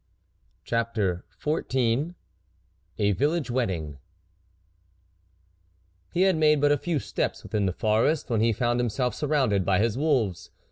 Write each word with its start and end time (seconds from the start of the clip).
CHAPTER 0.63 1.25
XIV 1.39 2.15
A 2.97 3.11
VILLAGE 3.11 3.51
WEDDING 3.51 3.99
HE 6.13 6.21
had 6.23 6.35
made 6.37 6.59
but 6.59 6.71
a 6.71 6.77
few 6.79 6.97
steps 6.97 7.43
within 7.43 7.67
the 7.67 7.71
forest, 7.71 8.27
when 8.27 8.41
he 8.41 8.51
found 8.51 8.79
himself 8.79 9.13
surrounded 9.13 9.63
by 9.63 9.77
his 9.77 9.99
wolves. 9.99 10.49